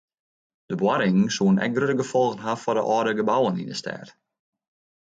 De 0.69 0.75
boarringen 0.81 1.33
soene 1.35 1.61
ek 1.67 1.75
grutte 1.75 1.97
gefolgen 2.01 2.43
ha 2.45 2.53
foar 2.61 2.77
de 2.79 2.83
âlde 2.95 3.13
gebouwen 3.19 3.59
yn 3.61 3.71
de 3.71 3.77
stêd. 3.81 4.07